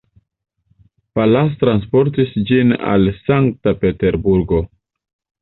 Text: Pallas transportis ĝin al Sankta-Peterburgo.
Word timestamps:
Pallas 1.19 1.53
transportis 1.63 2.33
ĝin 2.53 2.73
al 2.95 3.07
Sankta-Peterburgo. 3.19 4.65